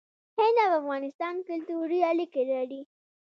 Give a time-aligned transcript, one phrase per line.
[0.37, 2.81] هند او افغانستان کلتوري اړیکې لري.